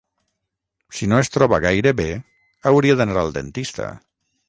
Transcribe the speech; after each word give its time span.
Si 0.99 1.09
no 1.11 1.19
es 1.25 1.29
troba 1.35 1.61
gaire 1.67 1.93
bé 2.01 2.09
hauria 2.73 2.99
d'anar 3.03 3.23
al 3.27 3.35
dentista. 3.41 3.97